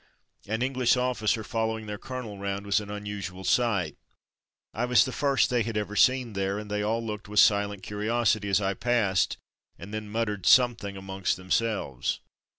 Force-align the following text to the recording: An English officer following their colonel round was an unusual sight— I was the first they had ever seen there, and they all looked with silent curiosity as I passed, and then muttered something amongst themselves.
An 0.47 0.63
English 0.63 0.97
officer 0.97 1.43
following 1.43 1.85
their 1.85 1.99
colonel 1.99 2.39
round 2.39 2.65
was 2.65 2.79
an 2.79 2.89
unusual 2.89 3.43
sight— 3.43 3.95
I 4.73 4.83
was 4.85 5.05
the 5.05 5.11
first 5.11 5.51
they 5.51 5.61
had 5.61 5.77
ever 5.77 5.95
seen 5.95 6.33
there, 6.33 6.57
and 6.57 6.71
they 6.71 6.81
all 6.81 7.05
looked 7.05 7.27
with 7.29 7.39
silent 7.39 7.83
curiosity 7.83 8.49
as 8.49 8.59
I 8.59 8.73
passed, 8.73 9.37
and 9.77 9.93
then 9.93 10.09
muttered 10.09 10.47
something 10.47 10.97
amongst 10.97 11.37
themselves. 11.37 12.19